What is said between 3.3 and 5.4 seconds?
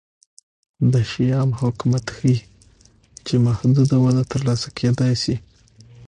محدوده وده ترلاسه کېدای شي